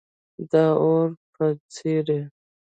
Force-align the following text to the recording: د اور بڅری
د 0.51 0.53
اور 0.83 1.05
بڅری 1.33 2.19